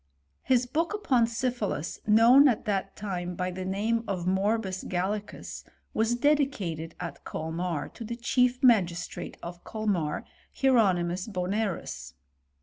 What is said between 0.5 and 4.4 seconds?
boolC; upon syphilis, known at that time by the name of